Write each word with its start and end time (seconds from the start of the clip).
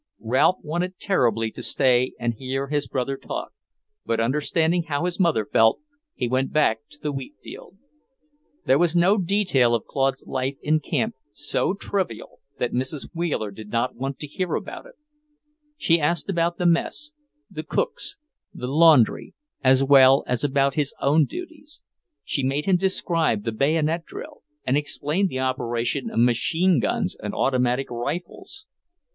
Ralph 0.23 0.55
wanted 0.63 0.97
terribly 0.97 1.51
to 1.51 1.61
stay 1.61 2.13
and 2.19 2.33
hear 2.33 2.69
his 2.69 2.87
brother 2.87 3.17
talk, 3.17 3.53
but 4.03 4.19
understanding 4.19 4.85
how 4.87 5.05
his 5.05 5.19
mother 5.19 5.45
felt, 5.45 5.79
he 6.15 6.27
went 6.27 6.51
back 6.51 6.79
to 6.89 6.99
the 6.99 7.11
wheat 7.11 7.35
field. 7.43 7.77
There 8.65 8.79
was 8.79 8.95
no 8.95 9.19
detail 9.19 9.75
of 9.75 9.85
Claude's 9.85 10.25
life 10.25 10.57
in 10.63 10.79
camp 10.79 11.13
so 11.33 11.75
trivial 11.75 12.39
that 12.57 12.73
Mrs. 12.73 13.09
Wheeler 13.13 13.51
did 13.51 13.69
not 13.69 13.93
want 13.93 14.17
to 14.17 14.27
hear 14.27 14.55
about 14.55 14.87
it. 14.87 14.95
She 15.77 15.99
asked 16.01 16.29
about 16.31 16.57
the 16.57 16.65
mess, 16.65 17.11
the 17.51 17.61
cooks, 17.61 18.17
the 18.51 18.65
laundry, 18.65 19.35
as 19.63 19.83
well 19.83 20.23
as 20.25 20.43
about 20.43 20.73
his 20.73 20.95
own 20.99 21.25
duties. 21.25 21.83
She 22.23 22.41
made 22.41 22.65
him 22.65 22.75
describe 22.77 23.43
the 23.43 23.51
bayonet 23.51 24.05
drill 24.05 24.41
and 24.65 24.75
explain 24.77 25.27
the 25.27 25.41
operation 25.41 26.09
of 26.09 26.17
machine 26.17 26.79
guns 26.79 27.15
and 27.21 27.35
automatic 27.35 27.91
rifles. 27.91 28.65